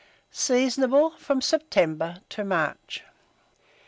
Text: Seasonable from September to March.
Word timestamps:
Seasonable 0.31 1.11
from 1.19 1.41
September 1.41 2.21
to 2.29 2.43
March. 2.43 3.03